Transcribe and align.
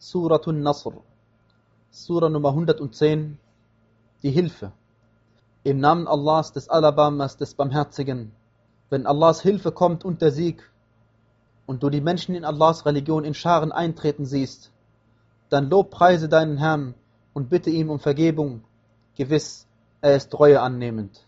Suratun 0.00 0.62
Nasr, 0.62 0.92
Surah 1.90 2.28
Nummer 2.28 2.50
110, 2.50 3.36
die 4.22 4.30
Hilfe. 4.30 4.70
Im 5.64 5.80
Namen 5.80 6.06
Allahs, 6.06 6.52
des 6.52 6.68
Alabamas, 6.68 7.36
des 7.36 7.54
Barmherzigen. 7.54 8.30
Wenn 8.90 9.08
Allahs 9.08 9.40
Hilfe 9.42 9.72
kommt 9.72 10.04
und 10.04 10.22
der 10.22 10.30
Sieg 10.30 10.70
und 11.66 11.82
du 11.82 11.90
die 11.90 12.00
Menschen 12.00 12.36
in 12.36 12.44
Allahs 12.44 12.86
Religion 12.86 13.24
in 13.24 13.34
Scharen 13.34 13.72
eintreten 13.72 14.24
siehst, 14.24 14.70
dann 15.48 15.68
lobpreise 15.68 16.28
deinen 16.28 16.58
Herrn 16.58 16.94
und 17.34 17.48
bitte 17.48 17.70
ihm 17.70 17.90
um 17.90 17.98
Vergebung. 17.98 18.62
Gewiss, 19.16 19.66
er 20.00 20.14
ist 20.14 20.32
Reue 20.38 20.60
annehmend. 20.60 21.26